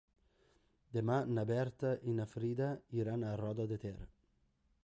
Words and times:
Demà 0.97 1.17
na 1.37 1.43
Berta 1.51 1.93
i 2.13 2.17
na 2.21 2.27
Frida 2.33 2.73
iran 3.03 3.27
a 3.29 3.35
Roda 3.45 3.71
de 3.75 3.83
Ter. 3.85 3.97